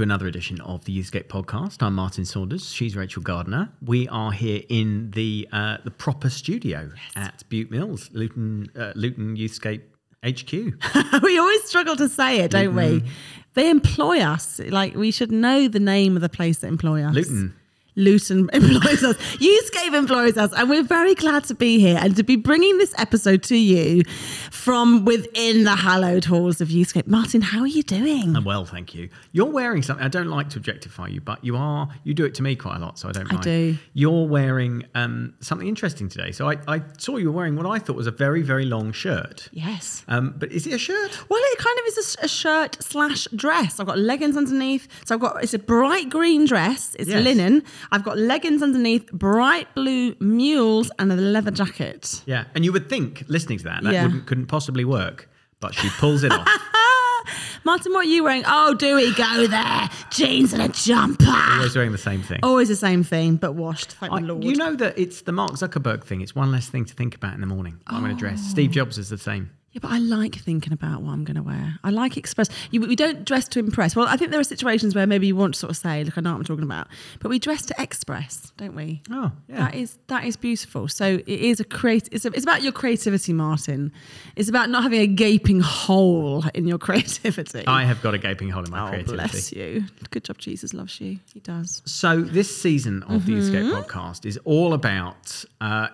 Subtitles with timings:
[0.00, 1.82] To another edition of the Youthscape podcast.
[1.82, 2.72] I'm Martin Saunders.
[2.72, 3.68] She's Rachel Gardner.
[3.82, 9.36] We are here in the uh, the proper studio at Bute Mills, Luton uh, Luton
[9.36, 9.82] Youthscape
[10.24, 11.22] HQ.
[11.22, 13.04] we always struggle to say it, don't we?
[13.52, 14.58] They employ us.
[14.58, 17.14] Like we should know the name of the place that employ us.
[17.14, 17.54] Luton.
[17.96, 19.16] Luton employs us.
[19.36, 22.94] Youthscape employs us, and we're very glad to be here and to be bringing this
[22.98, 24.02] episode to you
[24.50, 27.06] from within the hallowed halls of Youthscape.
[27.06, 28.36] Martin, how are you doing?
[28.36, 29.08] I'm well, thank you.
[29.32, 30.04] You're wearing something.
[30.04, 31.88] I don't like to objectify you, but you are.
[32.04, 33.32] You do it to me quite a lot, so I don't.
[33.32, 33.76] I do.
[33.94, 36.32] You're wearing um, something interesting today.
[36.32, 38.92] So I, I saw you were wearing what I thought was a very very long
[38.92, 39.48] shirt.
[39.52, 40.04] yes.
[40.08, 41.18] Um, but is it a shirt?
[41.28, 43.78] Well, it kind of is a, a shirt slash dress.
[43.80, 44.88] I've got leggings underneath.
[45.04, 46.94] So I've got it's a bright green dress.
[46.98, 47.24] It's Yes.
[47.24, 47.62] linen.
[47.92, 52.22] I've got leggings underneath, bright blue mules, and a leather jacket.
[52.26, 52.44] Yeah.
[52.54, 54.04] And you would think, listening to that, that Yeah.
[54.04, 55.28] wouldn't, couldn't possibly work,
[55.60, 56.46] but she pulls it off.
[57.64, 58.42] Martin, what are you wearing?
[58.46, 59.90] Oh, do we go there?
[60.10, 61.26] Jeans and a jumper.
[61.28, 62.40] Always wearing the same thing.
[62.42, 63.92] Always the same thing, but washed.
[63.92, 64.44] Thank I- the Lord.
[64.44, 66.22] you know that it's the Mark Zuckerberg thing.
[66.22, 67.78] It's one less thing to think about in the morning.
[67.86, 68.40] I'm going to dress.
[68.42, 68.48] Oh.
[68.50, 69.50] Steve Jobs is the same.
[69.72, 71.78] Yeah, but I like thinking about what I'm going to wear.
[71.84, 72.48] I like express.
[72.72, 73.94] You, we don't dress to impress.
[73.94, 76.18] Well, I think there are situations where maybe you want to sort of say, "Look,
[76.18, 76.88] I know what I'm talking about,"
[77.20, 79.00] but we dress to express, don't we?
[79.10, 79.56] Oh, yeah.
[79.58, 80.88] That is that is beautiful.
[80.88, 82.08] So it is a create.
[82.10, 83.92] It's, a, it's about your creativity, Martin.
[84.34, 87.64] It's about not having a gaping hole in your creativity.
[87.66, 89.14] I have got a gaping hole in my oh, creativity.
[89.16, 89.84] bless you.
[90.10, 90.38] Good job.
[90.38, 91.20] Jesus loves you.
[91.32, 91.80] He does.
[91.84, 93.54] So this season of the Mm-hmm.
[93.54, 95.88] Youthscape podcast is all about uh,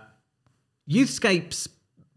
[0.89, 1.69] Youthscape's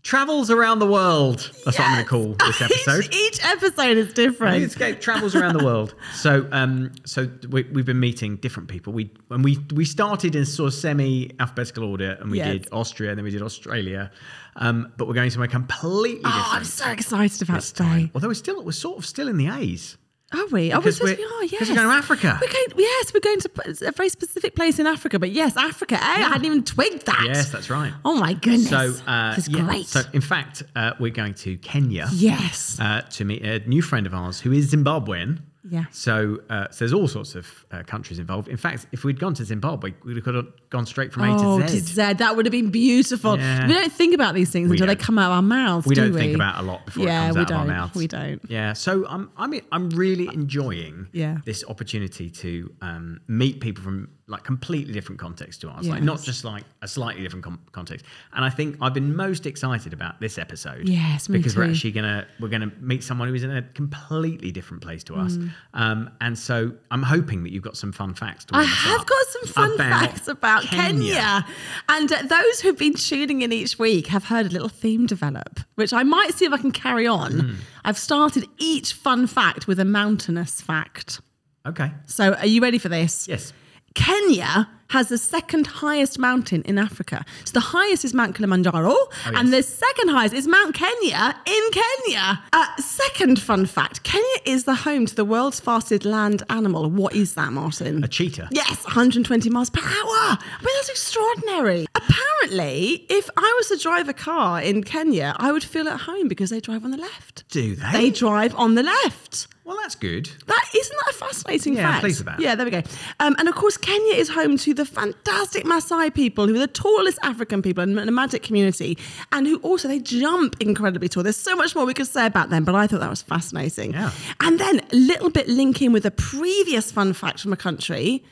[0.03, 1.51] travels around the world.
[1.65, 3.05] That's what I'm going to call this episode.
[3.05, 4.63] Each, each episode is different.
[4.63, 5.95] Youthscape travels around the world.
[6.13, 8.91] So, um, so we, we've been meeting different people.
[8.93, 12.47] We when we we started in sort of semi alphabetical order, and we Yes.
[12.53, 14.11] did Austria, and then we did Australia.
[14.57, 17.85] Um, but we're going somewhere completely Oh, different I'm so excited about this today.
[17.89, 18.11] time.
[18.13, 19.97] Although we're still we're sort of still in the A's.
[20.31, 20.71] Are we?
[20.71, 21.27] Oh, we're supposed we're- to be.
[21.27, 21.51] Oh, yes.
[21.51, 22.37] because we're going to Africa.
[22.41, 25.17] We're going, yes, we're going to a very specific place in Africa.
[25.17, 25.95] But yes, Africa.
[25.95, 25.97] Eh?
[25.99, 27.23] I hadn't even twigged that.
[27.25, 27.91] Yes, that's right.
[28.05, 28.69] Oh my goodness.
[28.69, 29.87] So, uh, this is yeah, great.
[29.87, 32.77] So, in fact, uh, we're going to Kenya yes.
[32.79, 35.39] uh, to meet a new friend of ours who is Zimbabwean.
[35.69, 35.85] Yeah.
[35.91, 38.47] So, uh, so there's all sorts of uh, countries involved.
[38.47, 41.61] In fact, if we'd gone to Zimbabwe, we could have gone straight from Oh, A
[41.63, 41.79] to to Z.
[41.93, 42.13] Z.
[42.13, 43.37] That would have been beautiful.
[43.37, 43.67] Yeah.
[43.67, 45.03] We don't think about these things We until they don't.
[45.05, 45.85] come out of our mouths.
[45.85, 46.19] we do don't we?
[46.21, 47.57] think about a lot before yeah, it comes we out don't.
[47.57, 47.95] of our mouths.
[47.95, 48.41] We don't.
[48.49, 51.39] Yeah, so I'm I'm I'm really enjoying Yeah.
[51.45, 56.21] this opportunity to um, meet people from like completely different context to ours, like not
[56.21, 58.05] just like a slightly different com- context.
[58.33, 60.87] And I think I've been most excited about this episode.
[60.87, 64.83] Yes, because we're actually gonna we're gonna meet someone who is in a completely different
[64.83, 65.33] place to us.
[65.37, 65.51] Mm.
[65.73, 68.45] Um, and so I'm hoping that you've got some fun facts.
[68.45, 71.13] To I have up got some fun about facts about Kenya.
[71.13, 71.45] Kenya.
[71.89, 75.59] And uh, those who've been tuning in each week have heard a little theme develop,
[75.75, 77.39] which I might see if I can carry on.
[77.39, 77.55] Hmm.
[77.83, 81.21] I've started each fun fact with a mountainous fact.
[81.65, 81.91] Okay.
[82.05, 83.27] So, are you ready for this?
[83.27, 83.53] Yes.
[83.93, 87.23] Kenya has the second highest mountain in Africa.
[87.45, 91.63] So the highest is Mount Kilimanjaro, Oh, and the second highest is Mount Kenya in
[91.71, 92.41] Kenya.
[92.53, 96.89] Uh, second fun fact Kenya is the home to the world's fastest land animal.
[96.89, 98.03] What is that, Martin?
[98.03, 98.49] A cheetah.
[98.51, 99.87] Yes, 120 miles per hour.
[99.89, 101.85] I mean, that's extraordinary.
[101.95, 106.27] Apparently, if I was to drive a car in Kenya, I would feel at home
[106.27, 107.47] because they drive on the left.
[107.49, 107.91] Do they?
[107.91, 109.47] They drive on the left.
[109.65, 110.27] Well, that's good.
[110.47, 112.01] That isn't that a fascinating Yeah, fact?
[112.01, 112.39] pleased with that.
[112.39, 112.81] Yeah, there we go.
[113.19, 116.67] Um, and of course, Kenya is home to the fantastic Maasai people, who are the
[116.67, 118.97] tallest African people in the nomadic community,
[119.33, 121.21] and who also they jump incredibly tall.
[121.23, 123.91] There's so much more we could say about them, but I thought that was fascinating.
[123.93, 124.11] Yeah.
[124.39, 128.23] And then a little bit linking with a previous fun fact from a country.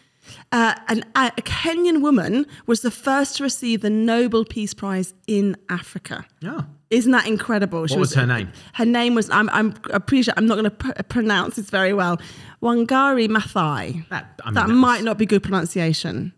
[0.51, 5.55] Uh, an, a Kenyan woman was the first to receive the Nobel Peace Prize in
[5.69, 6.25] Africa.
[6.41, 6.61] Yeah.
[6.89, 7.81] Isn't that incredible?
[7.81, 8.49] What was her name?
[8.73, 11.69] Her name was, I'm, I'm I'm pretty sure, I'm not going to pr- pronounce this
[11.69, 12.17] very well,
[12.61, 14.07] Wangari Maathai.
[14.09, 16.33] That- I mean, that that's- might not be good pronunciation.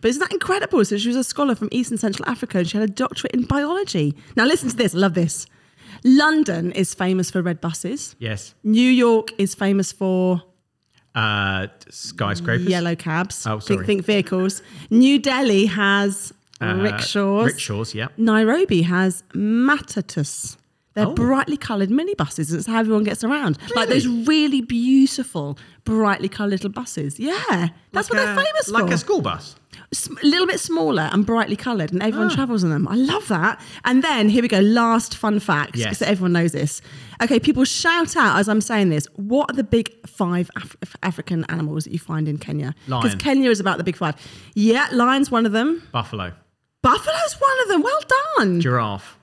[0.00, 0.84] But isn't that incredible?
[0.84, 3.32] So she was a scholar from East and Central Africa and she had a doctorate
[3.34, 4.14] in biology.
[4.36, 5.46] Now listen to this, I love this.
[6.04, 8.16] London is famous for red buses.
[8.18, 8.54] Yes.
[8.64, 10.42] New York is famous for
[11.14, 12.66] Uh, skyscrapers.
[12.66, 13.46] yellow cabs.
[13.46, 13.86] Oh, Think, sorry.
[13.86, 14.62] think vehicles.
[14.90, 17.46] New Delhi has Uh, rickshaws.
[17.46, 17.94] Rickshaws.
[17.94, 18.08] Yeah.
[18.16, 20.56] Nairobi has matatus.
[20.94, 21.14] They're Oh.
[21.14, 22.52] brightly coloured minibuses.
[22.54, 23.58] It's how everyone gets around.
[23.74, 27.18] Like those really beautiful, brightly coloured little buses.
[27.18, 28.86] Yeah, that's Like what they're famous Like for.
[28.88, 29.56] Like a school bus.
[29.92, 32.88] A little bit smaller and brightly coloured, and everyone travels in them.
[32.88, 33.60] I love that.
[33.84, 34.60] And then here we go.
[34.60, 35.98] Last fun fact, Yes.
[35.98, 36.80] so everyone knows this.
[37.22, 39.06] Okay, people shout out as I'm saying this.
[39.16, 42.74] What are the big five Af- African animals that you find in Kenya?
[42.86, 44.14] Because Kenya is about the big five.
[44.54, 45.82] Yeah, lion's one of them.
[45.92, 46.32] Buffalo,
[46.82, 47.82] Buffalo's one of them.
[47.82, 48.00] Well
[48.38, 48.60] done.
[48.60, 49.18] giraffe,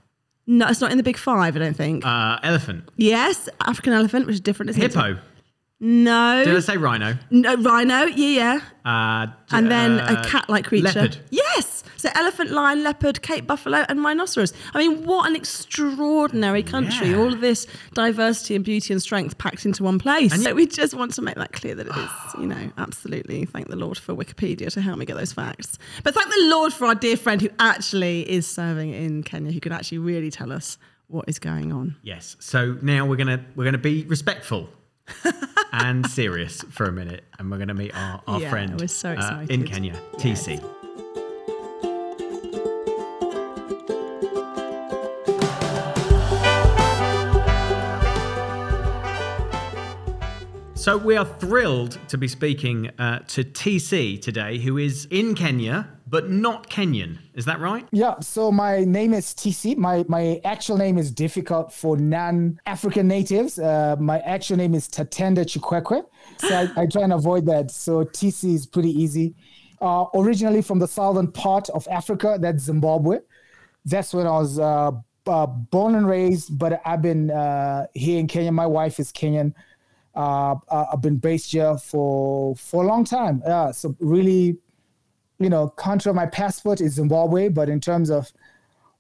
[0.48, 1.56] No, it's not in the big five.
[1.56, 2.06] I don't think.
[2.06, 4.70] uh, elephant, yes, African elephant, which is different.
[4.72, 5.14] Isn't hippo.
[5.14, 5.18] It?
[5.82, 6.44] No.
[6.44, 7.18] Did I say rhino?
[7.32, 7.56] no.
[7.56, 8.04] Rhino.
[8.06, 8.60] Yeah, yeah.
[8.84, 10.88] Uh, d- and then uh, a cat-like creature.
[10.88, 11.18] Leopard.
[11.30, 11.84] Yes.
[11.96, 14.54] So elephant, lion, leopard, Cape buffalo, and rhinoceros.
[14.74, 17.10] I mean, what an extraordinary country!
[17.12, 17.18] Yeah.
[17.18, 20.34] All of this diversity and beauty and strength packed into one place.
[20.34, 22.10] And so we just want to make that clear that it is,
[22.40, 23.46] you know, absolutely.
[23.46, 25.78] Thank the Lord for Wikipedia to help me get those facts.
[26.04, 29.60] But thank the Lord for our dear friend who actually is serving in Kenya, who
[29.60, 30.78] can actually really tell us
[31.08, 31.96] what is going on.
[32.02, 32.36] Yes.
[32.40, 34.70] So now we're gonna we're gonna be respectful
[35.72, 39.46] and serious for a minute, and we're gonna meet our, our Yeah, friend so uh,
[39.50, 39.66] in.
[39.66, 40.48] Kenya, Yes.
[40.48, 40.64] TC.
[50.76, 55.90] So we are thrilled to be speaking uh, to TC today, who is in Kenya
[56.10, 57.20] but not Kenyan.
[57.36, 57.88] Is that right?
[57.92, 59.78] Yeah, so my name is TC.
[59.78, 63.60] My my actual name is difficult for non-African natives.
[63.60, 66.04] Uh, my actual name is Tatenda Chikwekwe.
[66.40, 67.70] So I, I try and avoid that.
[67.72, 69.36] So TC is pretty easy.
[69.82, 73.20] Uh, originally from the southern part of Africa, that's Zimbabwe.
[73.86, 74.92] That's when I was uh,
[75.46, 78.52] born and raised, but I've been uh, here in Kenya.
[78.52, 79.54] My wife is Kenyan.
[80.16, 83.44] Uh, uh, I've been based here for for a long time.
[83.74, 84.58] So really
[85.40, 88.32] you know, country of my passport is Zimbabwe, but in terms of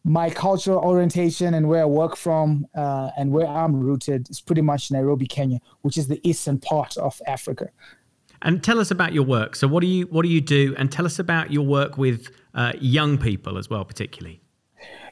[0.06, 4.62] my cultural orientation and where I work from uh, and where I'm rooted, it's pretty
[4.62, 7.70] much Nairobi, Kenya, which is the eastern part of Africa.
[8.42, 9.56] And tell us about your work.
[9.58, 10.74] So what do you what do you do?
[10.78, 14.42] And tell us about your work with uh, young people as well, particularly.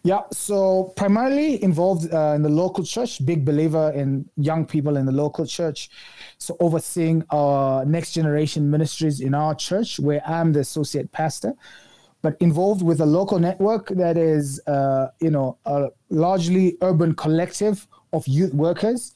[0.07, 5.05] Yeah, so primarily involved uh, in the local church, big believer in young people in
[5.05, 5.89] the local church.
[6.37, 11.55] So overseeing our next generation ministries in our church, where I'm the associate pastor,
[12.21, 17.85] but involved with a local network that is, uh, you know, a largely urban collective
[18.13, 19.13] of youth workers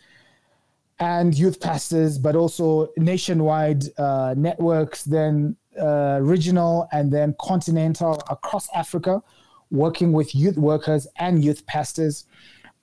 [0.99, 8.67] and youth pastors, but also nationwide uh, networks, then uh, regional and then continental across
[8.75, 9.23] Africa,
[9.71, 12.25] working with youth workers and youth pastors,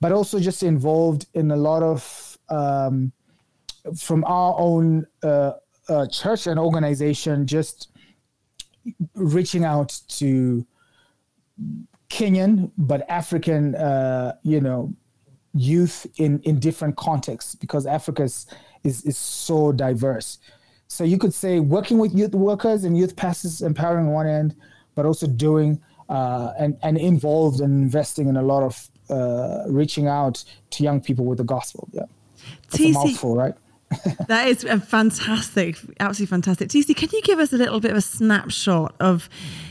[0.01, 3.11] but also just involved in a lot of um,
[3.97, 5.53] from our own uh,
[5.87, 7.89] uh, church and organization, just
[9.15, 10.65] reaching out to
[12.09, 14.93] Kenyan but African, uh, you know,
[15.53, 18.47] youth in in different contexts because Africa is,
[18.83, 20.39] is is so diverse.
[20.87, 24.55] So you could say working with youth workers and youth pastors, empowering on one end,
[24.95, 30.07] but also doing uh, and and involved and investing in a lot of uh, reaching
[30.07, 31.87] out to young people with the gospel.
[31.91, 32.03] Yeah,
[32.69, 33.53] that's a mouthful, right?
[34.27, 36.69] That is a fantastic, absolutely fantastic.
[36.69, 39.29] TC, can you give us a little bit of a snapshot of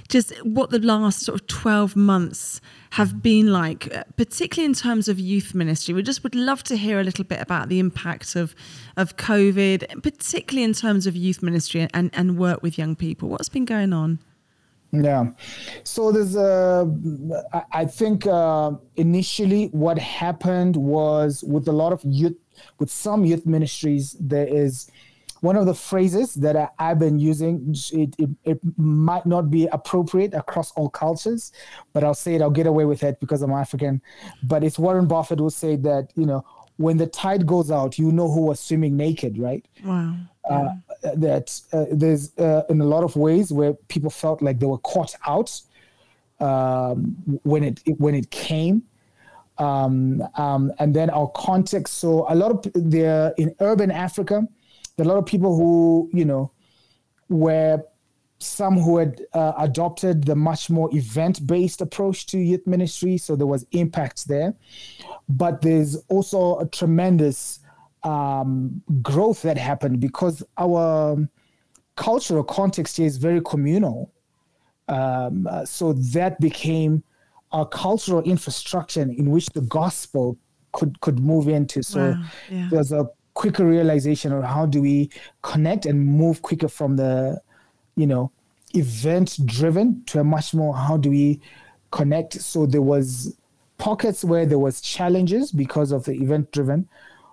[0.09, 5.07] just what the last sort of 12 months have been like, uh, particularly in terms
[5.07, 5.95] of youth ministry?
[5.95, 8.57] We just would love to hear a little bit about the impact of,
[8.97, 13.29] of COVID, particularly in terms of youth ministry and, and work with young people.
[13.29, 14.19] What's been going on?
[14.91, 15.33] Yeah.
[15.85, 16.91] So there's a,
[17.53, 22.37] I- I think uh, initially what happened was with a lot of youth,
[22.79, 24.91] with some youth ministries, there is
[25.41, 27.75] one of the phrases that I, I've been using.
[27.93, 31.53] It, it, it might not be appropriate across all cultures,
[31.93, 34.01] but I'll say it, I'll get away with it because I'm African.
[34.43, 36.45] But it's Warren Buffett who said that, you know,
[36.79, 39.67] when the tide goes out, you know who was swimming naked, right?
[39.85, 40.15] Wow.
[40.49, 40.69] uh,
[41.15, 44.79] that uh, there's uh, in a lot of ways where people felt like they were
[44.79, 45.61] caught out
[46.41, 48.83] um, when it when it came.
[49.59, 51.95] Um, um, and then our context.
[51.95, 54.47] So a lot of there in urban Africa,
[54.97, 56.53] there are a lot of people who you know
[57.29, 57.83] were
[58.41, 63.19] some who had uh, adopted the much more event-based approach to youth ministry.
[63.19, 64.55] So there was impact there,
[65.29, 67.61] but there's also a tremendous
[68.05, 71.29] um, growth that happened because our
[71.97, 74.13] cultural context here is very communal.
[74.89, 77.03] Um, so that became
[77.53, 80.39] our cultural infrastructure in which the gospel
[80.73, 81.83] could could move into.
[81.83, 82.69] So Wow, yeah.
[82.71, 85.11] there's a quicker realization of how do we
[85.43, 87.41] connect and move quicker from the,
[87.99, 88.31] you know,
[88.75, 91.41] event driven to a much more how do we
[91.91, 92.41] connect.
[92.41, 93.37] So there was
[93.77, 96.89] pockets where there was challenges because of the event driven,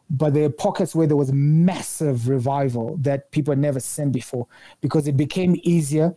[0.10, 4.48] but there are pockets where there was massive revival that people had never seen before
[4.81, 6.15] because it became easier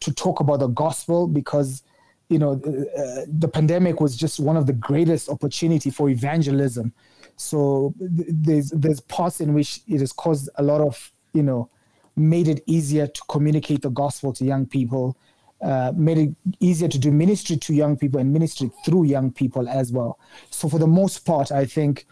[0.00, 1.82] to talk about the gospel because
[2.28, 6.92] you know uh, the pandemic was just one of the greatest opportunity for evangelism
[7.36, 11.70] so th- there's there's parts in which it has caused a lot of you know
[12.18, 15.16] made it easier to communicate the gospel to young people
[15.60, 19.68] uh, made it easier to do ministry to young people and ministry through young people
[19.68, 20.18] as well.
[20.50, 22.06] So for the most part i think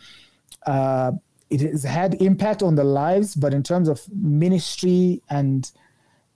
[0.67, 1.13] uh,
[1.49, 5.71] it has had impact on the lives, but in terms of ministry and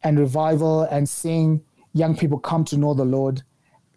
[0.03, 1.63] and revival and seeing
[1.93, 3.43] young people come to know the Lord,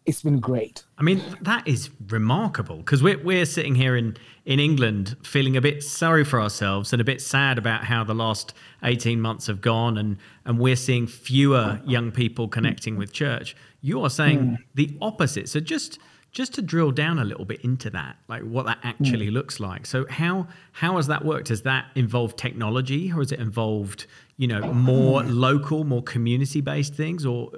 [0.05, 0.83] it's been great.
[0.98, 5.62] I mean, that is remarkable because we're, we're sitting here in, in England feeling a
[5.62, 9.62] bit sorry for ourselves and a bit sad about how the last 18 months have
[9.62, 13.55] gone, and, and we're seeing fewer young people connecting with church.
[13.81, 14.57] You are saying mm.
[14.75, 15.50] the opposite.
[15.50, 16.00] So just
[16.33, 19.33] just to drill down a little bit into that like what that actually mm.
[19.33, 23.39] looks like so how how has that worked has that involved technology or has it
[23.39, 24.07] involved
[24.38, 25.27] you know more mm.
[25.29, 27.51] local more community based things or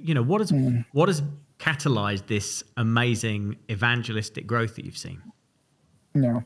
[0.00, 0.84] you know what has mm.
[0.92, 1.20] what has
[1.62, 5.22] catalyzed this amazing evangelistic growth that you've seen
[6.14, 6.40] yeah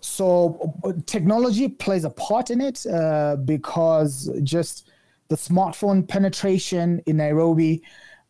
[0.00, 0.72] so
[1.06, 4.88] technology plays a part in it uh, because just
[5.28, 7.82] the smartphone penetration in nairobi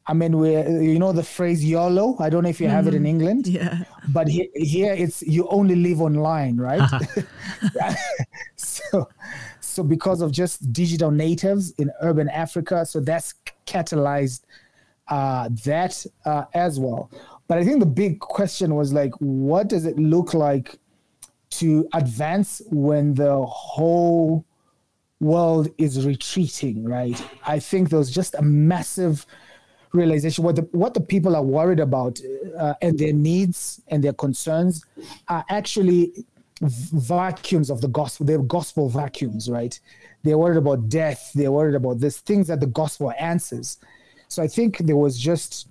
[0.08, 2.16] I mean, we you know the phrase YOLO.
[2.20, 3.06] I don't know if you have mm, it in mm-hmm.
[3.06, 3.46] England.
[3.48, 3.82] Yeah.
[4.10, 6.88] But he, here it's you only live online, right?
[8.56, 9.08] so,
[9.60, 13.34] so because of just digital natives in urban Africa, so that's
[13.66, 14.42] catalyzed
[15.08, 17.10] uh, that uh, as well.
[17.48, 20.78] But I think the big question was like, what does it look like
[21.50, 24.44] to advance when the whole
[25.20, 27.20] world is retreating, right?
[27.46, 29.26] I think there was just a massive
[29.92, 32.20] realization what the what the people are worried about
[32.58, 34.84] uh, and their needs and their concerns
[35.28, 36.12] are actually
[36.60, 39.80] vacuums of the gospel they're gospel vacuums right
[40.22, 43.78] they're worried about death they're worried about this things that the gospel answers
[44.28, 45.68] so i think there was just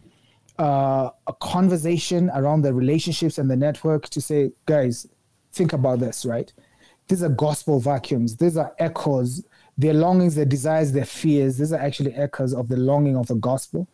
[0.57, 5.05] uh, a conversation around the relationships and the network to say guys
[5.55, 6.51] think about this right?
[7.07, 8.35] These are gospel vacuums.
[8.35, 9.43] These are echoes.
[9.77, 11.57] Their longings their desires their fears.
[11.57, 13.87] These are actually echoes of the longing of the gospel.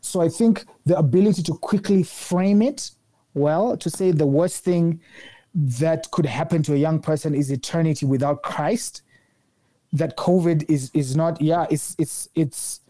[0.00, 2.90] So I think the ability to quickly frame it
[3.34, 5.00] well, to say the worst thing
[5.54, 9.02] that could happen to a young person is eternity without Christ.
[9.92, 12.80] That COVID is is not, yeah, it's it's it's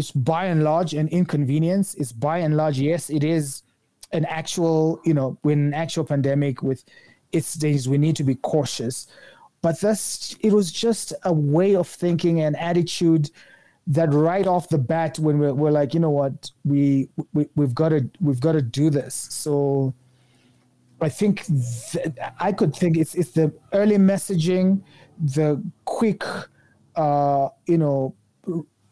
[0.00, 1.94] it's by and large an inconvenience.
[1.94, 3.62] It's by and large, yes, it is
[4.12, 6.84] an actual, you know, when an actual pandemic with
[7.32, 9.08] its days, we need to be cautious.
[9.60, 13.30] But that's it was just a way of thinking and attitude
[13.88, 17.74] that right off the bat when we're, we're like you know what we, we we've
[17.74, 19.92] got to we've got to do this so
[21.00, 21.44] i think
[21.90, 22.06] th-
[22.38, 24.82] i could think it's it's the early messaging
[25.18, 26.22] the quick
[26.94, 28.14] uh you know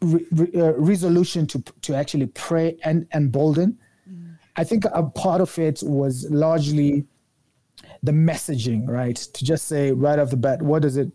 [0.01, 3.77] re- uh, resolution to to actually pray and embolden
[4.09, 4.37] mm.
[4.55, 7.05] i think a part of it was largely
[8.03, 11.11] the messaging right to just say right off the bat what does it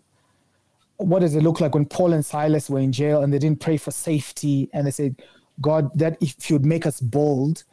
[0.96, 3.60] what does it look like when Paul and Silas were in jail and they didn't
[3.60, 5.20] pray for safety and they said,
[5.60, 7.64] God, that if you'd make us bold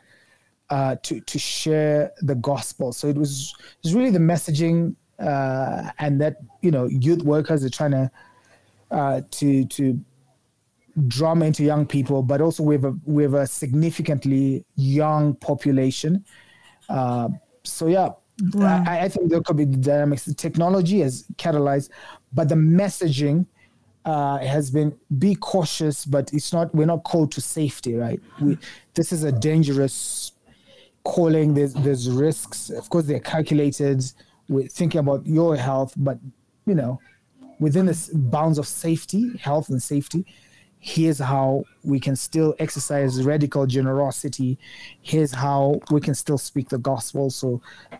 [0.69, 2.93] uh, to to share the gospel.
[2.93, 7.65] So it was it was really the messaging uh, and that you know youth workers
[7.65, 8.11] are trying to
[8.89, 9.99] uh, to to
[11.07, 16.25] drum into young people, but also we have a we have a significantly young population.
[16.89, 17.29] Uh,
[17.63, 18.09] so yeah,
[18.59, 20.25] I, I, think there could be the dynamics.
[20.25, 21.89] The technology has catalyzed,
[22.33, 23.45] but the messaging
[24.05, 26.73] uh, has been be cautious, but it's not.
[26.73, 28.19] We're not called to safety, right?
[28.41, 28.57] We,
[28.93, 30.31] this is a dangerous
[31.03, 31.53] calling.
[31.53, 32.69] There's there's risks.
[32.69, 34.03] Of course, they're calculated.
[34.49, 36.17] We're thinking about your health, but
[36.65, 36.99] you know,
[37.59, 40.25] within the bounds of safety, health and safety,
[40.81, 44.57] here's how we can still exercise radical generosity.
[45.03, 47.29] Here's how we can still speak the gospel.
[47.29, 47.61] So
[47.91, 47.97] uh,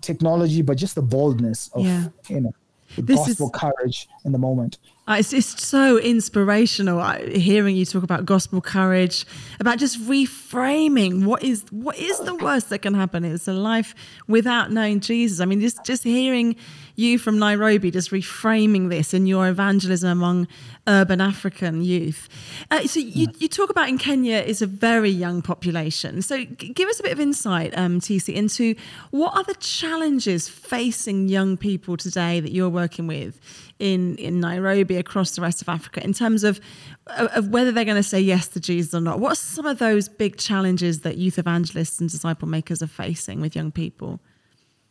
[0.00, 2.08] technology but just the boldness of yeah.
[2.28, 2.54] you know
[2.94, 7.84] the this gospel is, courage in the moment it's, it's so inspirational uh, hearing you
[7.84, 9.26] talk about gospel courage,
[9.60, 13.24] about just reframing what is what is the worst that can happen.
[13.24, 13.94] It's a life
[14.28, 15.40] without knowing Jesus.
[15.40, 16.56] I mean, just just hearing
[16.96, 20.48] you from Nairobi, just reframing this in your evangelism among
[20.86, 22.28] urban African youth.
[22.70, 26.22] Uh, so you, you talk about in Kenya is a very young population.
[26.22, 28.74] So give us a bit of insight, um, TC, into
[29.10, 33.40] what are the challenges facing young people today that you're working with
[33.78, 36.60] in in Nairobi across the rest of Africa in terms of
[37.06, 39.20] of whether they're going to say yes to Jesus or not.
[39.20, 43.40] What are some of those big challenges that youth evangelists and disciple makers are facing
[43.40, 44.20] with young people?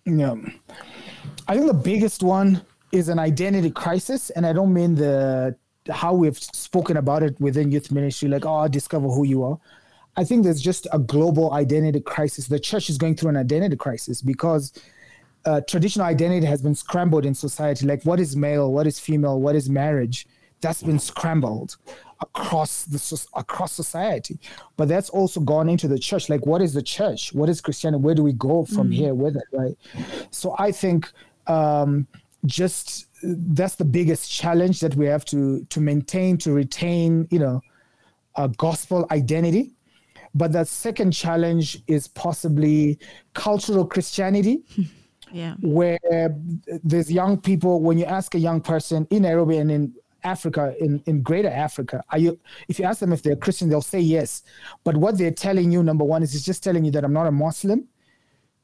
[0.05, 0.35] Yeah.
[1.47, 2.61] I think the biggest one
[2.91, 5.55] is an identity crisis, and I don't mean the
[5.89, 9.59] how we've spoken about it within youth ministry, like oh, discover who you are.
[10.15, 12.47] I think there's just a global identity crisis.
[12.47, 14.71] The church is going through an identity crisis because
[15.45, 17.85] uh, traditional identity has been scrambled in society.
[17.85, 18.71] Like, what is male?
[18.71, 19.39] What is female?
[19.39, 20.27] What is marriage?
[20.61, 21.75] That's been scrambled
[22.21, 24.39] across the across society.
[24.77, 26.29] But that's also gone into the church.
[26.29, 27.33] Like, what is the church?
[27.33, 28.01] What is Christianity?
[28.01, 28.95] Where do we go from mm.
[28.95, 29.43] here with it?
[29.51, 29.75] Right.
[30.31, 31.11] So I think
[31.47, 32.07] um,
[32.45, 37.27] just that's the biggest challenge that we have to to maintain to retain.
[37.29, 37.61] You know,
[38.35, 39.73] a gospel identity
[40.35, 42.97] but the second challenge is possibly
[43.33, 44.63] cultural Christianity.
[45.33, 45.55] yeah.
[45.61, 45.99] Where
[46.83, 51.01] there's young people, when you ask a young person in Nairobi and in Africa, in,
[51.05, 54.43] in greater Africa, are you if you ask them if they're Christian, they'll say yes.
[54.83, 57.27] But what they're telling you, number one, is it's just telling you that I'm not
[57.27, 57.87] a Muslim.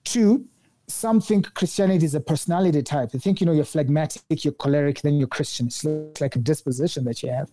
[0.05, 0.45] Two,
[0.89, 3.11] some think Christianity is a personality type.
[3.11, 5.67] They think, you know, you're phlegmatic, you're choleric, then you're Christian.
[5.67, 5.85] It's
[6.19, 7.49] like a disposition that you have.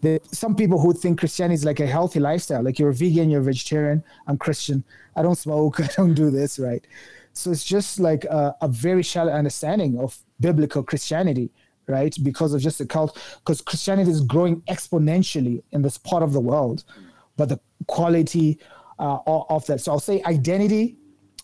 [0.00, 3.30] There, some people who think Christianity is like a healthy lifestyle, like you're a vegan,
[3.30, 4.84] you're a vegetarian, I'm Christian,
[5.16, 6.84] I don't smoke, I don't do this, right?
[7.40, 11.50] So it's just like a, a very shallow understanding of biblical Christianity,
[11.86, 12.14] right?
[12.22, 16.40] Because of just the cult, because Christianity is growing exponentially in this part of the
[16.40, 16.84] world,
[17.36, 18.58] but the quality
[18.98, 19.80] uh, of that.
[19.80, 20.96] So I'll say identity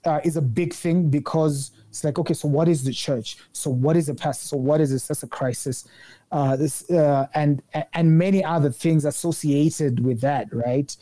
[0.04, 3.38] uh, is a big thing because it's like, okay, so what is the church?
[3.52, 4.46] So what is the pastor?
[4.46, 5.06] So what is this?
[5.08, 5.88] That's a crisis.
[6.30, 7.62] Uh, this uh, and
[7.94, 10.94] and many other things associated with that, right?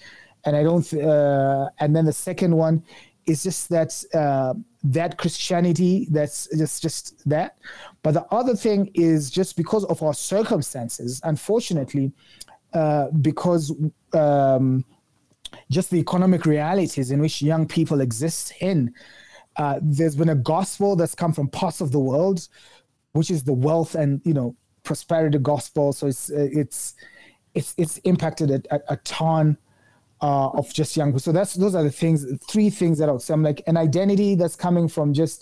[0.45, 0.93] And I don't.
[0.93, 2.85] Uh, and then the second one
[3.27, 6.09] is just that uh, that Christianity.
[6.11, 7.59] That's just just that.
[8.03, 12.13] But the other thing is just because of our circumstances, unfortunately,
[12.73, 13.73] uh, because.
[14.13, 14.85] Um,
[15.71, 18.93] just the economic realities in which young people exist in.
[19.57, 22.49] Uh, there's been a gospel that's come from parts of the world,
[23.13, 25.93] which is the wealth and you know prosperity gospel.
[25.93, 26.95] So it's uh, it's
[27.55, 29.57] it's it's impacted a, a, a ton
[30.25, 31.19] uh, of just young.
[31.19, 33.35] So that's those are the things, three things that I would say.
[33.35, 35.41] I'm like an identity that's coming from just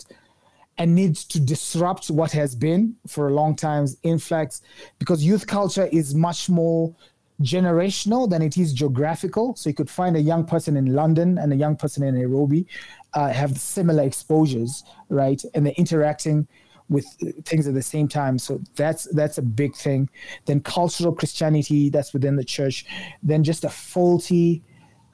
[0.77, 4.61] a need to disrupt what has been for a long time's influx,
[4.99, 6.93] because youth culture is much more
[7.41, 9.55] generational than it is geographical.
[9.55, 12.65] So you could find a young person in London and a young person in Nairobi
[13.13, 15.41] uh, have similar exposures, right?
[15.53, 16.47] And they're interacting
[16.89, 17.05] with
[17.45, 18.35] things at the same time.
[18.37, 20.09] So that's that's a big thing.
[20.47, 22.85] Then cultural Christianity that's within the church.
[23.29, 24.63] Then just a faulty,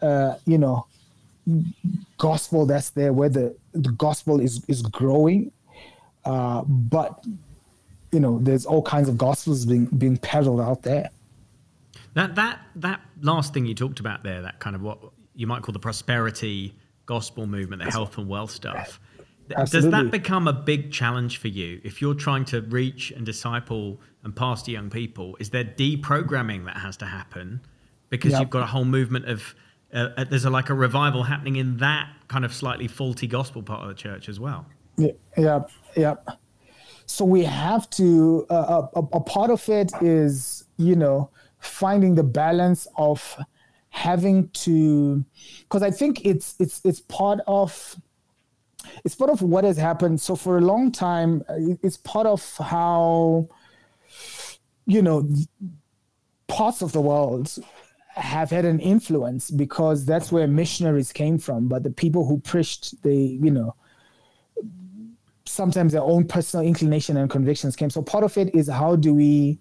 [0.02, 0.86] uh, you know,
[2.18, 5.52] gospel that's there where the the gospel is is growing,
[6.26, 7.24] uh, but
[8.12, 11.10] you know there's all kinds of gospels being being peddled out there.
[12.14, 15.00] That that that last thing you talked about there, that kind of what
[15.36, 19.00] you might call the prosperity gospel movement, the health and wealth stuff.
[19.56, 19.92] Absolutely.
[19.92, 24.00] Does that become a big challenge for you if you're trying to reach and disciple
[24.24, 25.36] and pastor young people?
[25.40, 27.62] Is there deprogramming that has to happen
[28.10, 28.42] because yep.
[28.42, 29.56] you've got a whole movement of
[29.94, 33.64] uh, uh, there's a, like a revival happening in that kind of slightly faulty gospel
[33.64, 34.66] part of the church as well?
[34.98, 35.60] Yeah, yeah,
[35.96, 36.16] yeah.
[37.06, 38.46] So we have to.
[38.50, 43.38] Uh, a, a part of it is you know finding the balance of
[43.90, 45.24] having to
[45.64, 47.96] because i think it's it's it's part of
[49.04, 51.44] it's part of what has happened so for a long time
[51.82, 53.48] it's part of how
[54.86, 55.28] you know
[56.48, 57.58] parts of the world
[58.20, 63.02] have had an influence because that's where missionaries came from but the people who preached
[63.04, 63.76] they you know
[65.46, 69.14] sometimes their own personal inclination and convictions came so part of it is how do
[69.14, 69.60] we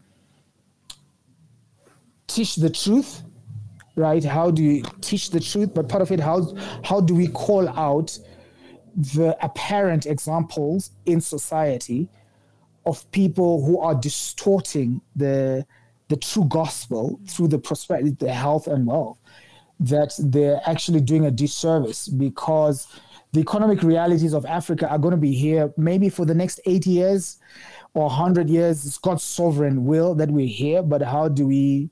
[2.29, 3.23] teach the truth,
[3.97, 4.23] right?
[4.23, 5.75] How do you teach the truth?
[5.75, 8.17] But part of it, how how do we call out
[8.95, 12.09] the apparent examples in society
[12.87, 15.67] of people who are distorting the
[16.09, 19.19] the true gospel through the prosperity, the health and wealth,
[19.81, 22.87] that they're actually doing a disservice because
[23.33, 26.91] the economic realities of Africa are going to be here maybe for the next 80
[26.91, 27.39] years
[27.95, 28.87] or 100 years.
[28.87, 31.91] It's God's sovereign will that we're here, but how do we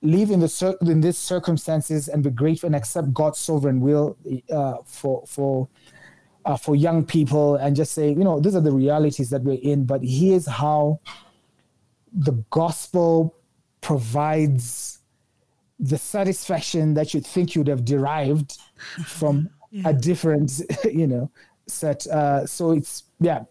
[0.00, 4.16] live in the in these circumstances and be grateful and accept God's sovereign will
[4.50, 5.68] uh, for for
[6.44, 9.58] uh, for young people and just say, you know, these are the realities that we're
[9.60, 11.00] in, but here's how
[12.12, 13.34] the gospel
[13.80, 14.98] provides
[15.78, 18.58] the satisfaction that you think you'd have derived
[19.06, 19.88] from yeah.
[19.88, 21.30] a different, you know,
[21.66, 22.06] set.
[22.06, 23.44] Uh, so it's yeah.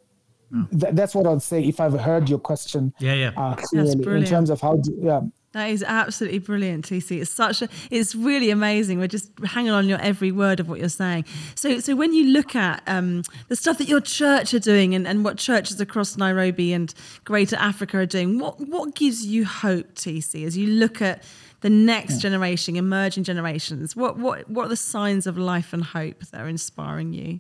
[0.72, 2.94] Th- that's what I'd say if I've heard your question.
[3.00, 3.32] Yeah, yeah.
[3.36, 5.20] Uh, clearly in terms of how, do, yeah,
[5.54, 7.22] That is absolutely brilliant, TC.
[7.22, 9.00] It's such a, it's really amazing.
[9.00, 11.26] We're just hanging on your every word of what you're saying.
[11.56, 15.08] So, so when you look at um, the stuff that your church are doing and,
[15.08, 19.96] and what churches across Nairobi and Greater Africa are doing, what what gives you hope,
[19.96, 21.24] TC, as you look at
[21.62, 23.96] the next generation, emerging generations?
[23.96, 27.40] What what what are the signs of life and hope that are inspiring you?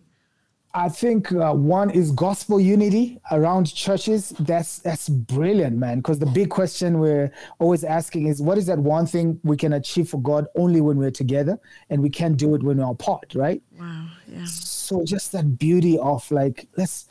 [0.78, 4.30] I think uh, one is gospel unity around churches.
[4.40, 5.98] That's that's brilliant, man.
[5.98, 9.74] Because the big question we're always asking is, what is that one thing we can
[9.74, 11.58] achieve for God only when we're together,
[11.90, 13.60] and we can't do it when we're apart, right?
[13.80, 14.08] Wow.
[14.28, 14.46] Yeah.
[14.46, 17.08] So just that beauty of like, let's.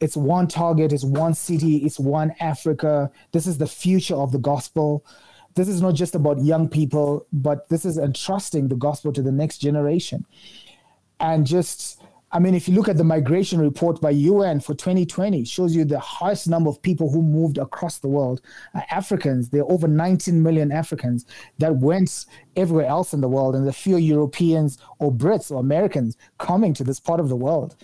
[0.00, 0.92] It's one target.
[0.92, 1.76] It's one city.
[1.86, 3.12] It's one Africa.
[3.30, 5.04] This is the future of the gospel.
[5.54, 9.30] This is not just about young people, but this is entrusting the gospel to the
[9.30, 10.26] next generation,
[11.20, 12.02] and just
[12.34, 15.74] I mean, if you look at the migration report by UN for 2020, it shows
[15.74, 18.40] you the highest number of people who moved across the world.
[18.74, 21.26] Uh, Africans, there are over 19 million Africans
[21.58, 26.16] that went everywhere else in the world, and the few Europeans or Brits or Americans
[26.38, 27.76] coming to this part of the world.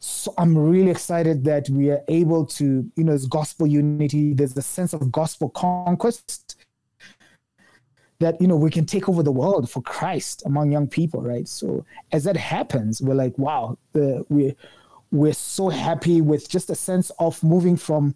[0.00, 4.56] So I'm really excited that we are able to, you know, there's gospel unity, there's
[4.56, 6.56] a sense of gospel conquest
[8.20, 11.46] that you know we can take over the world for Christ among young people, right?
[11.46, 14.56] So as that happens, we're like, wow, the, we
[15.10, 18.14] we're so happy with just a sense of moving from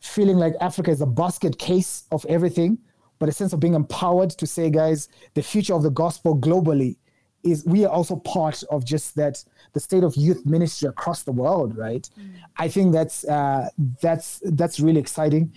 [0.00, 2.78] feeling like Africa is a basket case of everything,
[3.18, 6.96] but a sense of being empowered to say, guys, the future of the gospel globally
[7.42, 11.32] is we are also part of just that the state of youth ministry across the
[11.32, 12.08] world right?
[12.18, 12.30] Mm.
[12.58, 13.68] i think that's uh,
[14.00, 15.52] that's that's really exciting.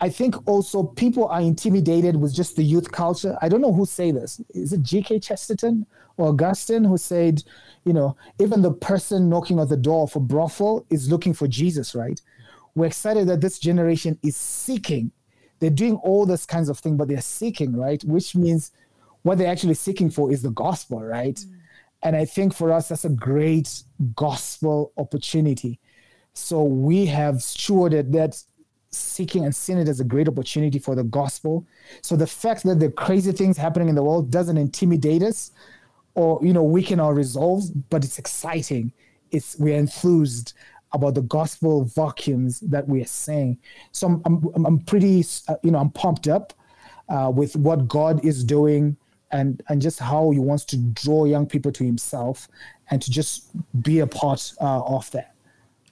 [0.00, 3.38] I think also people are intimidated with just the youth culture.
[3.40, 4.40] I don't know who say this.
[4.50, 7.42] Is it gk chesterton or augustine who said
[7.84, 11.94] you know even the person knocking at the door for brothel is looking for jesus
[11.94, 12.20] right?
[12.74, 15.12] We're excited that this generation is seeking.
[15.60, 18.02] They're doing all those kinds of things but they're seeking right?
[18.04, 18.72] Which means
[19.24, 21.34] what they're actually seeking for is the gospel, right?
[21.34, 21.56] Mm.
[22.04, 23.82] And I think for us, that's a great
[24.14, 25.80] gospel opportunity.
[26.34, 28.40] So we have stewarded that
[28.90, 31.66] seeking and seeing it as a great opportunity for the gospel.
[32.02, 35.50] So the fact that the crazy things happening in the world doesn't intimidate us
[36.14, 38.92] or you know weaken our resolves, but it's exciting.
[39.30, 40.52] It's we're enthused
[40.92, 43.58] about the gospel vacuums that we are saying.
[43.90, 44.22] So I'm
[44.54, 46.52] I'm, I'm pretty uh, you know I'm pumped up
[47.08, 48.96] uh, with what God is doing
[49.34, 52.48] and and just how he wants to draw young people to himself
[52.90, 53.50] and to just
[53.82, 55.34] be a part uh, of that.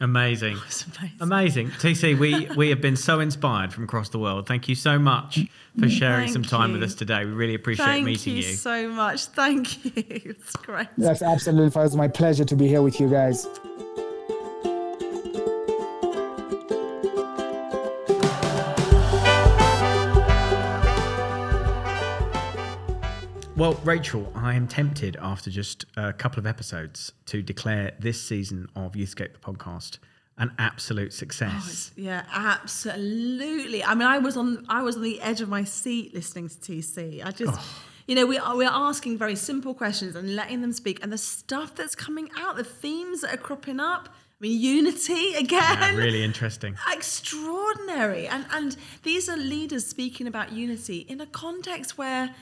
[0.00, 0.56] Amazing.
[0.56, 1.10] amazing.
[1.20, 1.70] amazing.
[1.70, 4.48] TC, we, we have been so inspired from across the world.
[4.48, 5.38] Thank you so much
[5.78, 6.80] for sharing Thank some time you.
[6.80, 7.24] with us today.
[7.24, 8.42] We really appreciate Thank meeting you.
[8.42, 9.26] Thank you so much.
[9.26, 9.92] Thank you.
[10.32, 10.88] It's great.
[10.98, 11.86] That's absolutely fine.
[11.86, 13.46] It's my pleasure to be here with you guys.
[23.54, 28.66] Well, Rachel, I am tempted after just a couple of episodes to declare this season
[28.74, 29.98] of Youthscape the podcast
[30.38, 31.90] an absolute success.
[31.92, 33.84] Oh, yeah, absolutely.
[33.84, 36.54] I mean, I was on I was on the edge of my seat listening to
[36.56, 37.24] TC.
[37.24, 37.82] I just oh.
[38.06, 41.18] you know, we are we're asking very simple questions and letting them speak and the
[41.18, 44.08] stuff that's coming out, the themes that are cropping up.
[44.08, 45.78] I mean, unity again.
[45.78, 46.74] Yeah, really interesting.
[46.92, 48.26] Extraordinary.
[48.26, 52.34] And and these are leaders speaking about unity in a context where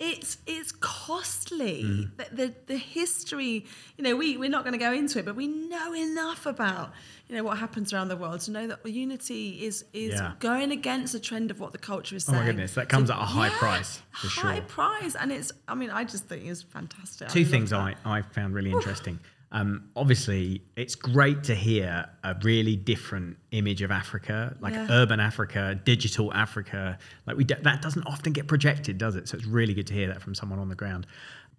[0.00, 1.82] it's it's costly.
[1.82, 2.10] Mm.
[2.16, 5.34] The, the, the history, you know, we we're not going to go into it, but
[5.34, 6.92] we know enough about
[7.28, 10.34] you know what happens around the world to know that unity is is yeah.
[10.38, 12.36] going against the trend of what the culture is saying.
[12.36, 14.50] Oh my goodness, that comes so, at a high yeah, price for high sure.
[14.50, 15.52] High price, and it's.
[15.66, 17.28] I mean, I just think it's fantastic.
[17.28, 19.18] Two things I I found really interesting.
[19.50, 24.88] Um, obviously, it's great to hear a really different image of Africa, like yeah.
[24.90, 26.98] urban Africa, digital Africa.
[27.26, 29.28] Like we, that doesn't often get projected, does it?
[29.28, 31.06] So it's really good to hear that from someone on the ground.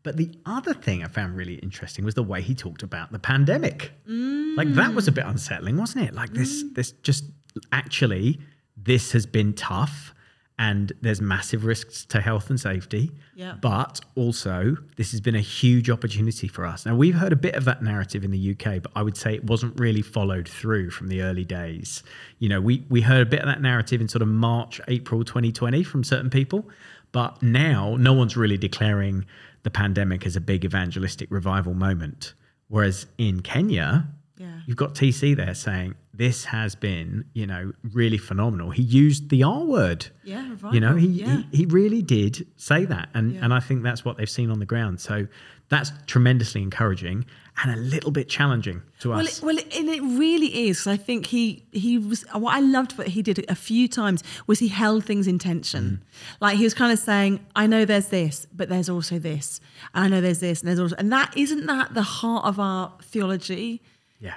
[0.03, 3.19] But the other thing I found really interesting was the way he talked about the
[3.19, 3.91] pandemic.
[4.07, 4.55] Mm.
[4.55, 6.13] Like that was a bit unsettling, wasn't it?
[6.13, 6.75] Like this, mm.
[6.75, 7.25] this just
[7.71, 8.39] actually,
[8.77, 10.13] this has been tough
[10.59, 13.11] and there's massive risks to health and safety.
[13.33, 13.55] Yeah.
[13.61, 16.85] But also, this has been a huge opportunity for us.
[16.85, 19.33] Now, we've heard a bit of that narrative in the UK, but I would say
[19.33, 22.03] it wasn't really followed through from the early days.
[22.39, 25.23] You know, we, we heard a bit of that narrative in sort of March, April
[25.23, 26.69] 2020 from certain people.
[27.13, 29.25] But now, no one's really declaring
[29.63, 32.33] the pandemic as a big evangelistic revival moment.
[32.67, 34.61] Whereas in Kenya, yeah.
[34.65, 38.69] You've got TC there saying this has been, you know, really phenomenal.
[38.71, 40.07] He used the R word.
[40.23, 41.43] Yeah, You know, he, yeah.
[41.51, 43.43] he, he really did say that, and yeah.
[43.43, 44.99] and I think that's what they've seen on the ground.
[44.99, 45.27] So
[45.69, 47.25] that's tremendously encouraging.
[47.63, 49.37] and a little bit challenging to Well, us.
[49.39, 50.87] it, well, it, and it really is.
[50.87, 54.59] I think he he was what I loved what he did a few times was
[54.59, 55.85] he held things in tension.
[56.01, 56.37] Mm.
[56.41, 59.59] Like he was kind of saying, "I know there's this, but there's also this,
[59.93, 62.59] and I know there's this, and there's also," and that isn't that the heart of
[62.59, 63.81] our theology.
[64.19, 64.35] yeah.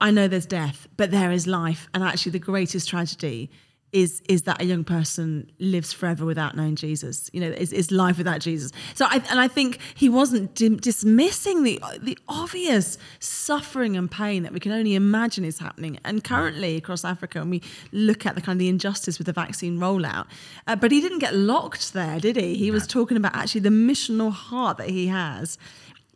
[0.00, 3.50] I know there's death, but there is life, and actually, the greatest tragedy
[3.94, 7.30] is is that a young person lives forever without knowing Jesus.
[7.32, 8.72] You know, is, is life without Jesus.
[8.94, 14.42] So, I, and I think he wasn't dim- dismissing the the obvious suffering and pain
[14.42, 18.34] that we can only imagine is happening, and currently across Africa, and we look at
[18.34, 20.26] the kind of the injustice with the vaccine rollout.
[20.66, 22.56] Uh, but he didn't get locked there, did he?
[22.56, 25.56] He was talking about actually the missional heart that he has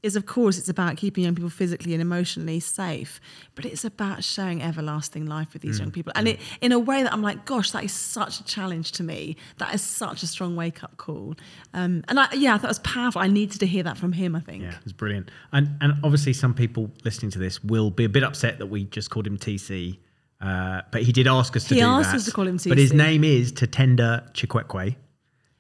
[0.02, 3.20] is of course it's about keeping young people physically and emotionally safe
[3.54, 5.80] but it's about sharing everlasting life with these Mm.
[5.84, 8.44] young people and it in a way that i'm like gosh that is such a
[8.44, 11.34] challenge to me that is such a strong wake-up call
[11.74, 14.12] um, and I, yeah i thought it was powerful i needed to hear that from
[14.12, 15.30] him i think Yeah, it's brilliant.
[15.52, 18.84] And and obviously, some people listening to this will be a bit upset that we
[18.84, 19.98] just called him TC.
[20.40, 22.16] Uh, but he did ask us to He do asked that.
[22.18, 22.68] us to call him TC.
[22.68, 24.96] But his name is Tatenda Chikwekwe.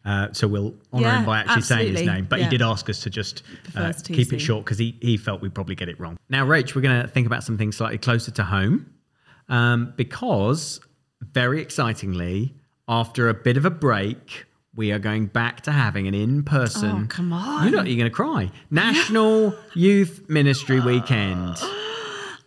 [0.04, 2.26] Uh, so we'll honour Yeah, him by actually saying his name.
[2.28, 2.44] But Yeah.
[2.46, 3.42] he did ask us to just
[3.76, 6.18] uh, keep it short because he, he felt we'd probably get it wrong.
[6.28, 8.92] Now, Rach, we're going to think about something slightly closer to home
[9.48, 10.80] um, because,
[11.20, 12.54] very excitingly,
[12.88, 17.02] after a bit of a break, we are going back to having an in person.
[17.04, 17.64] Oh, come on.
[17.64, 18.50] You're not, you're going to cry.
[18.70, 21.56] National Youth Ministry Weekend.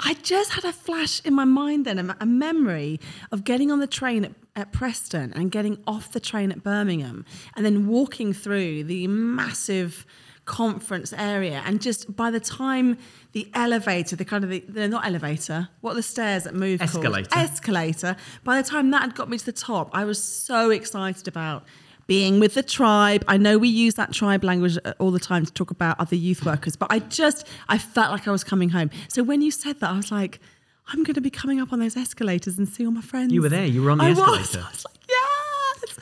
[0.04, 3.00] I just had a flash in my mind then, a, a memory
[3.32, 7.26] of getting on the train at, at Preston and getting off the train at Birmingham
[7.56, 10.06] and then walking through the massive
[10.46, 11.62] conference area.
[11.66, 12.98] And just by the time
[13.32, 17.06] the elevator, the kind of the, the not elevator, what the stairs that move called?
[17.06, 17.30] Escalator.
[17.38, 18.16] Escalator.
[18.44, 21.64] By the time that had got me to the top, I was so excited about
[22.12, 23.24] being with the tribe.
[23.30, 26.18] I know we use that tribe language uh, all the time to talk about other
[26.18, 28.90] youth workers, but I just I felt like I was coming home.
[29.08, 30.42] So when you said that, I was like,
[30.90, 33.32] I'm going to be coming up on those escalators and see all my friends.
[33.32, 34.20] You were there, you were on the I was.
[34.20, 34.60] escalator.
[34.68, 36.00] I was like, yes.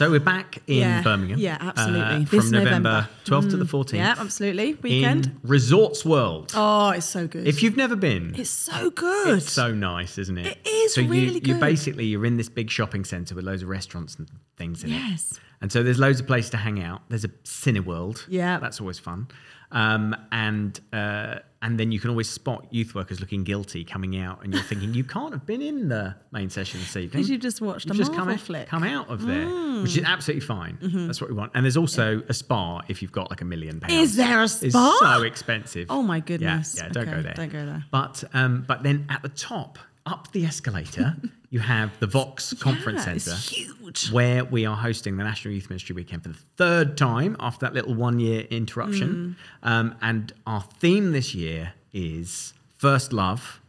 [0.00, 1.02] So we're back in Yeah.
[1.02, 1.38] Birmingham.
[1.38, 2.24] Yeah, uh, absolutely.
[2.24, 3.08] from This November, November.
[3.26, 3.92] 12th to the 14th.
[3.98, 4.72] Yeah, absolutely.
[4.80, 5.26] Weekend.
[5.26, 6.52] In Resorts World.
[6.56, 7.46] oh, it's so good.
[7.46, 9.36] If you've never been, it's so good.
[9.36, 10.56] It's so nice, isn't it?
[10.64, 11.60] It is so you, really You good.
[11.60, 14.94] basically you're in this big shopping centre with loads of restaurants and things in it.
[14.94, 15.38] Yes.
[15.60, 17.02] And so there's loads of places to hang out.
[17.10, 18.24] There's a Cineworld.
[18.26, 18.58] Yeah.
[18.58, 19.28] That's always fun.
[19.70, 24.42] Um, and uh, and then you can always spot youth workers looking guilty coming out,
[24.44, 27.40] and you're thinking you can't have been in the main session this evening because you've
[27.42, 28.66] just watched You've a just come Marvel flick.
[28.66, 28.70] Mm.
[28.70, 29.46] come out of there,
[29.82, 30.78] which is absolutely fine.
[30.80, 31.52] That's what we want.
[31.54, 33.92] And there's also a spa if you've got like a million pounds.
[33.94, 34.66] Is there a spa?
[34.66, 35.86] It's so expensive.
[35.90, 36.76] Oh my Yeah, goodness.
[36.78, 37.34] yeah, don't Okay, go there.
[37.34, 37.84] don't go there.
[37.90, 39.78] But um, but then at the top,
[40.10, 41.16] up the escalator,
[41.50, 44.10] you have the Vox Conference Yeah, Centre, huge.
[44.10, 47.74] where we are hosting the National Youth Ministry Weekend for the third time after that
[47.74, 49.36] little one-year interruption.
[49.62, 49.68] Mm.
[49.68, 53.60] Um, and our theme this year is First Love.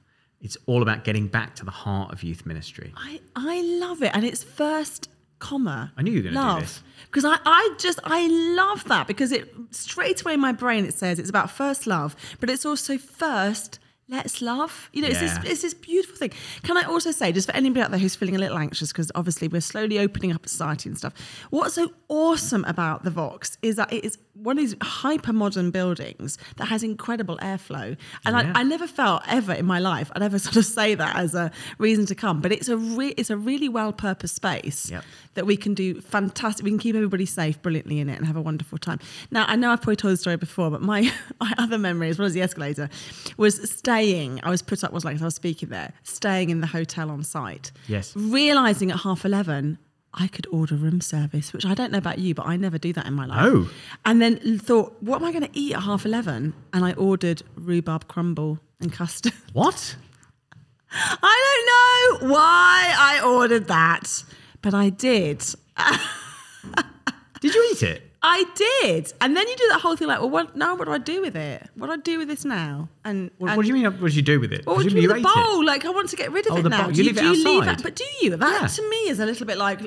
[0.41, 2.93] It's all about getting back to the heart of youth ministry.
[2.97, 4.11] I, I love it.
[4.15, 5.91] And it's first comma.
[5.97, 6.59] I knew you were gonna do love.
[6.61, 6.83] this.
[7.05, 10.93] Because I, I just I love that because it straight away in my brain it
[10.93, 13.79] says it's about first love, but it's also first
[14.11, 14.89] let's love.
[14.91, 16.31] You know, it's, this, it's this beautiful thing.
[16.63, 19.11] Can I also say, just for anybody out there who's feeling a little anxious, because
[19.15, 21.13] obviously we're slowly opening up society and stuff,
[21.49, 25.71] what's so awesome about the Vox is that it is one of these hyper modern
[25.71, 27.97] buildings that has incredible airflow.
[28.25, 28.53] And Yeah.
[28.55, 31.35] I, I never felt ever in my life, I'd ever sort of say that as
[31.35, 35.03] a reason to come, but it's a, re- it's a really well purposed space Yep.
[35.33, 36.63] that we can do fantastic.
[36.63, 38.99] We can keep everybody safe brilliantly in it and have a wonderful time.
[39.31, 42.17] Now, I know I've probably told the story before, but my, my other memory, as
[42.17, 42.89] well as the escalator,
[43.37, 44.39] was staying.
[44.43, 47.23] I was put up, was like, I was speaking there, staying in the hotel on
[47.23, 47.71] site.
[47.87, 48.15] Yes.
[48.15, 49.77] Realizing at half 11,
[50.13, 52.91] I could order room service, which I don't know about you, but I never do
[52.93, 53.39] that in my life.
[53.41, 53.71] Oh.
[54.05, 56.53] And then thought, what am I going to eat at half 11?
[56.73, 59.33] And I ordered rhubarb crumble and custard.
[59.53, 59.95] What?
[60.93, 64.23] I don't know why I ordered that,
[64.61, 65.39] but I did.
[67.41, 68.10] Did you eat it?
[68.23, 69.11] I did.
[69.19, 71.21] And then you do that whole thing like, well, what, now what do I do
[71.21, 71.67] with it?
[71.75, 72.87] What do I do with this now?
[73.03, 73.85] And, What, and what do you mean?
[73.85, 74.63] What did you do with it?
[74.67, 75.49] What would you Presumably do with the ate it.
[75.49, 75.65] bowl?
[75.65, 76.83] Like, I want to get rid of Oh, it the now.
[76.83, 76.91] bowl.
[76.91, 77.81] You leave it do you leave outside.
[77.83, 78.35] But do you?
[78.35, 78.67] That Yeah.
[78.67, 79.79] to me is a little bit like,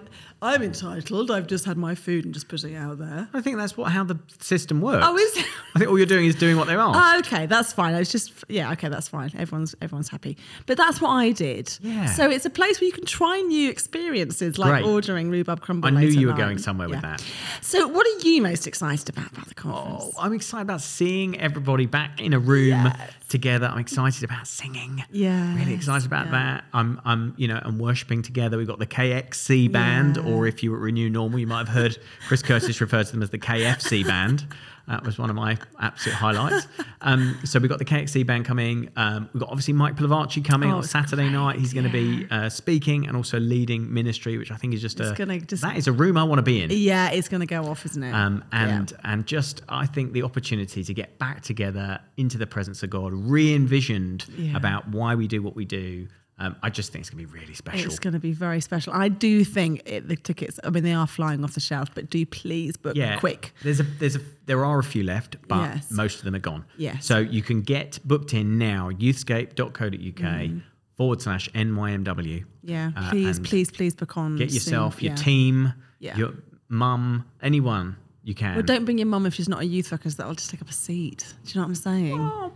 [0.43, 1.31] I'm entitled.
[1.31, 3.29] I've just had my food and just putting it out there.
[3.33, 5.05] I think that's what how the system works.
[5.09, 5.47] Oh, is it?
[5.77, 6.99] I think all you're doing is doing what they're asked.
[7.01, 7.95] Oh, okay, that's fine.
[7.95, 9.31] I was just yeah, okay, that's fine.
[9.39, 10.37] Everyone's everyone's happy.
[10.67, 11.79] But that's what I did.
[11.81, 12.07] Yeah.
[12.07, 14.85] So it's a place where you can try new experiences, like Great.
[14.93, 15.87] ordering rhubarb crumble.
[15.87, 16.39] I knew at you were night.
[16.41, 17.23] going somewhere with that.
[17.63, 20.15] So, what are you most excited about about the conference?
[20.17, 23.11] Oh, I'm excited about seeing everybody back in a room Yes.
[23.35, 23.67] Together.
[23.67, 25.03] I'm excited about singing.
[25.11, 25.57] Yeah.
[25.57, 26.31] really excited about yeah.
[26.33, 26.65] that.
[26.73, 28.57] I'm, I'm, you know, and worshiping together.
[28.57, 30.23] We've got the KXC band, Yeah.
[30.33, 33.11] or if you were at Renew Normal, you might have heard Chris Curtis refer to
[33.11, 34.47] them as the KFC band.
[34.87, 36.69] That was one of my absolute highlights.
[37.01, 38.91] Um, so we've got the KXC band coming.
[38.97, 41.59] Um, we've got obviously Mike Pilavachi coming Oh, on Saturday great, night.
[41.59, 45.01] He's going to be uh, speaking and also leading ministry, which I think is just
[45.01, 46.69] It's a just- that is a room I want to be in.
[46.71, 48.13] Yeah, it's going to go off, isn't it?
[48.13, 48.97] Um, and Yeah.
[49.13, 53.15] and just I think the opportunity to get back together into the presence of God,
[53.25, 54.57] re-envisioned Yeah.
[54.57, 56.09] about why we do what we do.
[56.37, 57.87] Um, I just think it's gonna be really special.
[57.87, 58.93] It's going to be very special.
[58.93, 60.59] I do think it, the tickets.
[60.65, 63.53] I mean, they are flying off the shelf, but do please book yeah, quick.
[63.63, 65.91] There's a there's a there are a few left, but Yes.
[65.93, 66.65] most of them are gone.
[66.77, 67.07] Yes.
[67.07, 68.91] So you can get booked in now.
[68.91, 70.51] Youthscape.co.uk
[70.97, 72.05] forward slash NYMW.
[72.05, 72.45] Mm.
[72.63, 74.37] Yeah, Uh, please, please, please book on.
[74.37, 74.55] Get soon.
[74.57, 75.17] yourself, your Yeah.
[75.17, 76.17] team, Yeah.
[76.17, 76.35] your
[76.69, 78.55] mum, anyone you can.
[78.55, 80.63] Well, don't bring your mum if she's not a youth worker, because that'll just take
[80.63, 81.35] up a seat.
[81.45, 82.19] Do you know what I'm saying?
[82.19, 82.53] Oh.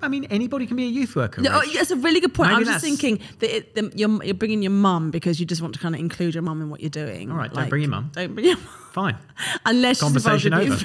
[0.00, 1.42] I mean, anybody can be a youth worker.
[1.42, 2.50] No, oh, that's a really good point.
[2.50, 5.46] Maybe I was just thinking that it, the, you're, you're bringing your mum because you
[5.46, 7.32] just want to kind of include your mum in what you're doing.
[7.32, 8.12] All right, don't bring your mum.
[8.14, 8.66] Don't bring your mum.
[8.92, 9.16] Fine.
[9.66, 10.84] Unless Conversation over.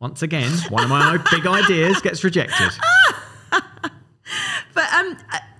[0.00, 2.70] Once again, one of my big ideas gets rejected.
[4.74, 5.18] But um,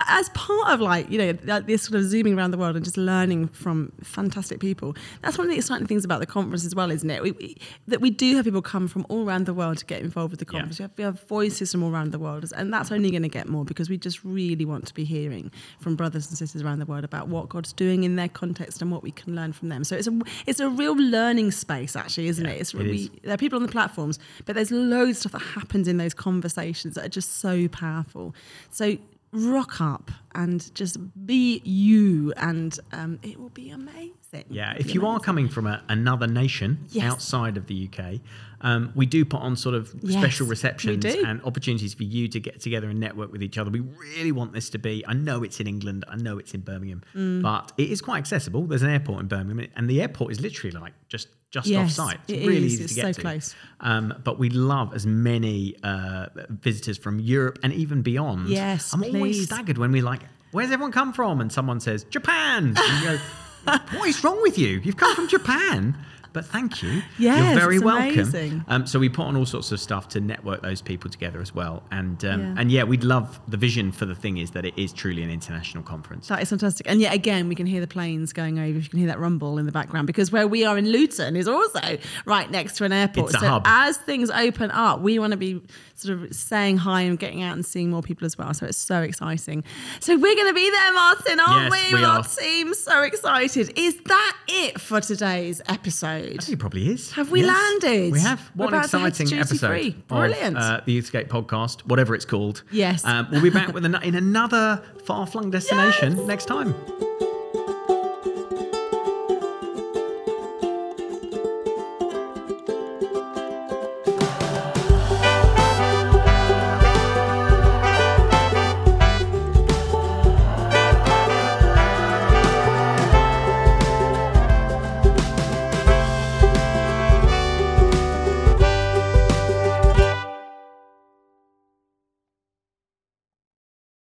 [0.09, 2.97] as part of like you know this sort of zooming around the world and just
[2.97, 6.91] learning from fantastic people, that's one of the exciting things about the conference as well,
[6.91, 7.23] isn't it?
[7.23, 7.57] We, we,
[7.89, 10.41] that we do have people come from all around the world to get involved with
[10.41, 10.61] the Yeah.
[10.61, 10.79] conference.
[10.79, 13.29] We, have, we have voices from all around the world, and that's only going to
[13.29, 16.79] get more because we just really want to be hearing from brothers and sisters around
[16.79, 19.69] the world about what God's doing in their context and what we can learn from
[19.69, 19.85] them.
[19.85, 22.61] So it's a it's a real learning space, actually, isn't it?
[22.61, 23.11] It's it really, is.
[23.23, 26.15] there are people on the platforms, but there's loads of stuff that happens in those
[26.15, 28.35] conversations that are just so powerful.
[28.71, 28.97] So
[29.33, 34.45] rock up and just be you, and um, it will be amazing.
[34.49, 37.11] Yeah, if you are coming from a, another nation Yes.
[37.13, 38.21] outside of the UK,
[38.63, 42.41] um, we do put on sort of Yes, special receptions and opportunities for you to
[42.41, 43.71] get together and network with each other.
[43.71, 45.05] We really want this to be.
[45.07, 47.43] I know it's in England, I know it's in Birmingham, Mm.
[47.43, 48.67] but it is quite accessible.
[48.67, 52.19] There's an airport in Birmingham, and the airport is literally like just just off-site.
[52.27, 52.73] It's it really is.
[52.75, 53.21] easy It's to get so to.
[53.21, 53.55] close.
[53.81, 58.49] Um, but we love as many uh, visitors from Europe and even beyond.
[58.49, 61.41] Yes, I'm always staggered when we like, where's everyone come from?
[61.41, 62.75] And someone says Japan.
[62.77, 63.19] And you
[63.67, 64.81] go, what is wrong with you?
[64.83, 65.97] You've come from Japan.
[66.33, 67.03] But thank you.
[67.19, 68.65] Yes, You're very welcome.
[68.69, 71.55] Um, so we put on all sorts of stuff to network those people together as
[71.55, 71.83] well.
[71.91, 72.55] And um, Yeah.
[72.61, 75.31] and yeah, we'd love the vision for the thing is that it is truly an
[75.31, 76.29] international conference.
[76.29, 76.89] That is fantastic.
[76.89, 78.79] And yet again, we can hear the planes going over.
[78.79, 81.47] You can hear that rumble in the background because where we are in Luton is
[81.49, 83.27] also right next to an airport.
[83.27, 83.63] It's a so hub.
[83.67, 85.61] as things open up, we want to be
[85.95, 88.53] sort of saying hi and getting out and seeing more people as well.
[88.55, 89.65] So it's so exciting.
[90.01, 91.99] So we're going to be there, Martin, aren't Yes, we?
[91.99, 92.25] we Our are.
[92.25, 93.73] team so excited.
[93.77, 96.22] Is that it for today's episode?
[96.31, 97.13] Think it probably is.
[97.13, 97.49] Have we Yes,
[97.83, 98.13] landed?
[98.13, 98.51] We have.
[98.57, 99.89] We're What an about to to exciting episode free.
[99.89, 100.57] of Brilliant.
[100.57, 102.63] uh, the Youthscape podcast, whatever it's called.
[102.71, 103.05] Yes.
[103.05, 106.27] Um, we'll be back with an, in another far-flung destination Yes.
[106.27, 106.75] next time.